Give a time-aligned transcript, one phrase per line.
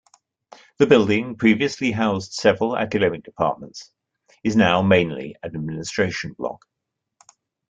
[0.79, 3.91] The building, previously housed several academic departments,
[4.43, 6.65] is now mainly an administration block.